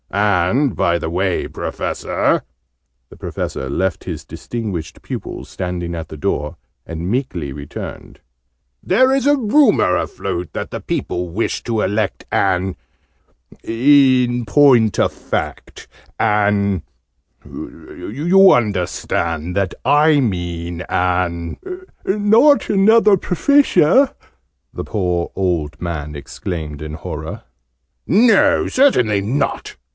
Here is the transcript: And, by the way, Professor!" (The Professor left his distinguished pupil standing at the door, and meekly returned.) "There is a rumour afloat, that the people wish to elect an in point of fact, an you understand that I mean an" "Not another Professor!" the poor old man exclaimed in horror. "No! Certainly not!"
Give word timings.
And, 0.09 0.75
by 0.75 0.97
the 0.97 1.09
way, 1.11 1.47
Professor!" 1.47 2.41
(The 3.09 3.15
Professor 3.15 3.69
left 3.69 4.03
his 4.03 4.25
distinguished 4.25 5.03
pupil 5.03 5.45
standing 5.45 5.95
at 5.95 6.09
the 6.09 6.17
door, 6.17 6.57
and 6.85 7.09
meekly 7.09 7.53
returned.) 7.53 8.19
"There 8.83 9.11
is 9.13 9.25
a 9.25 9.37
rumour 9.37 9.95
afloat, 9.95 10.49
that 10.53 10.71
the 10.71 10.81
people 10.81 11.29
wish 11.29 11.63
to 11.63 11.81
elect 11.81 12.25
an 12.31 12.75
in 13.63 14.43
point 14.45 14.99
of 14.99 15.13
fact, 15.13 15.87
an 16.19 16.81
you 17.45 18.51
understand 18.51 19.55
that 19.55 19.75
I 19.85 20.19
mean 20.19 20.81
an" 20.89 21.57
"Not 22.05 22.69
another 22.69 23.17
Professor!" 23.17 24.09
the 24.73 24.83
poor 24.83 25.31
old 25.35 25.79
man 25.79 26.15
exclaimed 26.15 26.81
in 26.81 26.95
horror. 26.95 27.43
"No! 28.07 28.67
Certainly 28.67 29.21
not!" 29.21 29.77